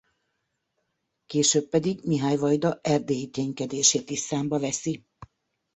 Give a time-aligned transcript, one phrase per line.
[1.25, 5.05] Később pedig Mihály vajda erdélyi ténykedését is számba veszi.